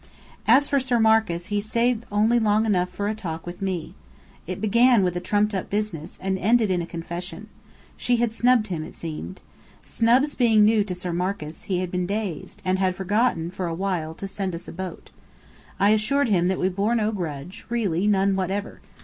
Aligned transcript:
As 0.47 0.67
for 0.67 0.79
Sir 0.79 0.99
Marcus, 0.99 1.45
he 1.53 1.61
stayed 1.61 2.07
only 2.11 2.39
long 2.39 2.65
enough 2.65 2.89
for 2.89 3.07
a 3.07 3.13
talk 3.13 3.45
with 3.45 3.61
me. 3.61 3.93
It 4.47 4.59
began 4.59 5.03
with 5.03 5.21
trumped 5.21 5.53
up 5.53 5.69
business, 5.69 6.17
and 6.19 6.39
ended 6.39 6.71
in 6.71 6.81
a 6.81 6.87
confession. 6.87 7.49
She 7.97 8.15
had 8.15 8.33
snubbed 8.33 8.65
him, 8.69 8.83
it 8.83 8.95
seemed. 8.95 9.41
Snubs 9.85 10.33
being 10.33 10.65
new 10.65 10.83
to 10.85 10.95
Sir 10.95 11.13
Marcus, 11.13 11.65
he 11.65 11.81
had 11.81 11.91
been 11.91 12.07
dazed, 12.07 12.63
and 12.65 12.79
had 12.79 12.95
forgotten 12.95 13.51
for 13.51 13.67
a 13.67 13.75
while 13.75 14.15
to 14.15 14.27
send 14.27 14.55
us 14.55 14.67
a 14.67 14.71
boat. 14.73 15.11
I 15.79 15.91
assured 15.91 16.29
him 16.29 16.47
that 16.47 16.57
we 16.59 16.67
bore 16.67 16.95
no 16.95 17.11
grudge, 17.11 17.67
really 17.69 18.07
none 18.07 18.35
whatever. 18.35 18.81